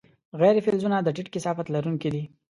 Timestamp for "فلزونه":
0.65-0.97